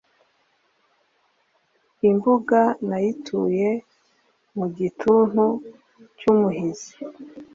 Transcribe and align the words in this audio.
Imbuga 2.09 2.59
nayituye 2.87 3.69
mu 4.57 4.65
gituntu 4.77 5.43
cy’umuhizi, 6.17 6.91